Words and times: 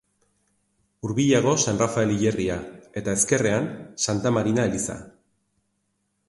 Hurbilago 1.07 1.51
San 1.63 1.81
Rafael 1.81 2.13
hilerria 2.13 2.55
eta, 3.03 3.15
ezkerrean, 3.19 3.69
Santa 4.07 4.33
Marina 4.39 4.67
eliza. 4.71 4.97